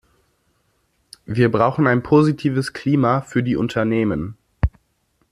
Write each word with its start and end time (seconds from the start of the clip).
Wir 1.27 1.51
brauchen 1.51 1.85
ein 1.85 2.01
positives 2.01 2.73
Klima 2.73 3.21
für 3.21 3.43
die 3.43 3.55
Unternehmen. 3.55 4.35